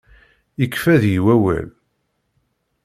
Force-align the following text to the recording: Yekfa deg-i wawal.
Yekfa 0.61 0.95
deg-i 1.01 1.21
wawal. 1.25 1.67